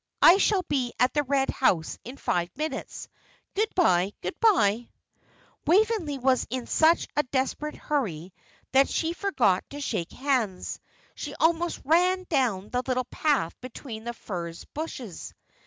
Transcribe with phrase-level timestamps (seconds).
[0.23, 3.07] I shall be at the Red House in five minutes.
[3.53, 4.89] Good bye, good bye."
[5.67, 8.33] Waveney was in such a desperate hurry
[8.71, 10.79] that she forgot to shake hands.
[11.13, 15.35] She almost ran down the little path between the furze bushes.